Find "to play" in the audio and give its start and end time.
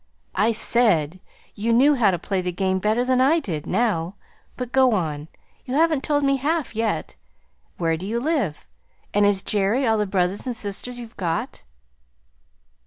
2.09-2.41